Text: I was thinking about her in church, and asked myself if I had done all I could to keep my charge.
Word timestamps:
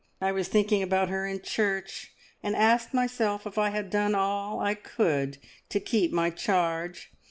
I 0.19 0.31
was 0.31 0.47
thinking 0.47 0.81
about 0.81 1.09
her 1.09 1.27
in 1.27 1.43
church, 1.43 2.11
and 2.41 2.55
asked 2.55 2.91
myself 2.91 3.45
if 3.45 3.59
I 3.59 3.69
had 3.69 3.91
done 3.91 4.15
all 4.15 4.59
I 4.59 4.73
could 4.73 5.37
to 5.69 5.79
keep 5.79 6.11
my 6.11 6.31
charge. 6.31 7.11